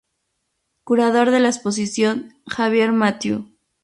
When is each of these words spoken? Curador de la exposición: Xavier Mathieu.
Curador 0.83 1.29
de 1.29 1.39
la 1.39 1.49
exposición: 1.49 2.33
Xavier 2.47 2.91
Mathieu. 2.91 3.47